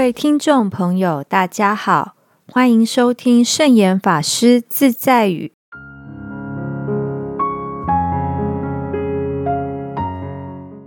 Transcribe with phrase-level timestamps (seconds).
[0.00, 2.14] 各位听众朋友，大家好，
[2.50, 5.52] 欢迎收听圣严法师自在语。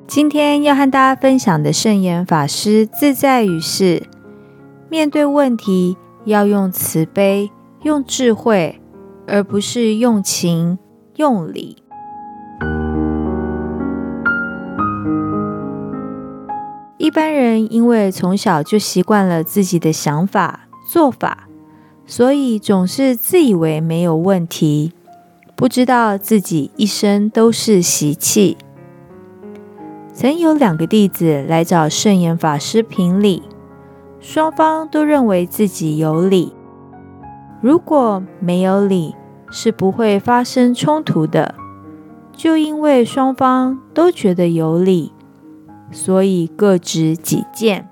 [0.08, 4.02] 今天要和大家分享的圣严法师自在语是：
[4.90, 5.96] 面对问题
[6.26, 7.52] 要用慈悲、
[7.84, 8.82] 用智慧，
[9.28, 10.80] 而不是用情、
[11.18, 11.83] 用理。
[17.14, 21.48] 一般人因为从小就习惯了自己的想法、做法，
[22.08, 24.94] 所以总是自以为没有问题，
[25.56, 28.58] 不知道自己一生都是习气。
[30.12, 33.44] 曾有两个弟子来找圣严法师评理，
[34.20, 36.52] 双方都认为自己有理。
[37.62, 39.14] 如果没有理，
[39.52, 41.54] 是不会发生冲突的。
[42.36, 45.14] 就因为双方都觉得有理，
[45.92, 47.90] 所以各执己见。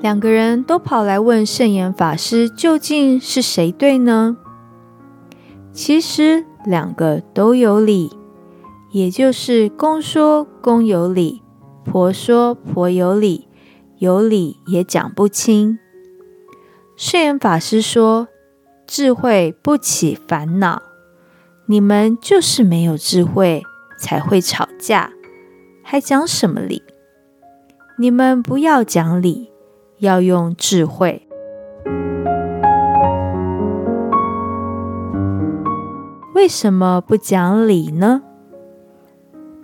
[0.00, 4.36] 两个人都跑来问圣严法师，究竟是谁对呢？
[5.72, 8.12] 其实两个都有理。
[8.90, 11.42] 也就是公说公有理，
[11.84, 13.46] 婆说婆有理，
[13.98, 15.78] 有理也讲不清。
[16.96, 18.28] 圣严法师说
[18.88, 20.80] ：“智慧不起烦恼，
[21.66, 23.62] 你们就是没有智慧
[23.98, 25.12] 才会吵架，
[25.90, 26.82] 还讲什么理？
[27.96, 29.50] 你们不要讲理，
[30.00, 31.26] 要用智慧。
[36.34, 38.20] 为什么不讲理呢？”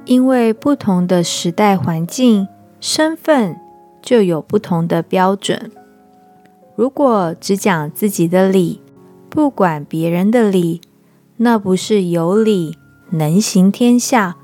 [0.07, 2.49] 因为不同的时代环境、
[2.81, 3.61] 身份，
[4.01, 5.71] 就有不同的标准。
[6.75, 8.81] 如果只讲自己的理，
[9.29, 10.81] 不管别人的理，
[11.37, 12.79] 那不是有理
[13.11, 14.37] 能行天下，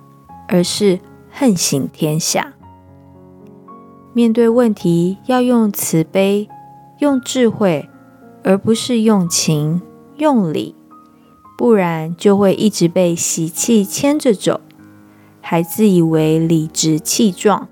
[0.47, 2.55] 而是横行天下。
[4.13, 6.49] 面对问题，要用慈悲、
[6.99, 7.89] 用智慧，
[8.43, 9.81] 而不是用情、
[10.17, 10.75] 用理，
[11.57, 14.61] 不然就会一直被习气牵着走。
[15.43, 17.67] 还自以为理直气壮，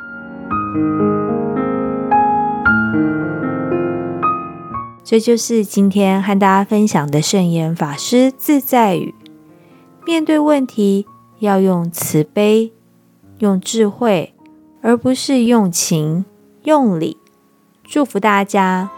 [5.05, 9.15] 这就是今天和大家分享的圣严法师自在语。
[10.07, 11.07] 面对问题，
[11.41, 12.73] 要用慈悲、
[13.39, 14.35] 用智慧，
[14.83, 16.25] 而不是用情、
[16.65, 17.17] 用理。
[17.85, 18.91] 祝福大家！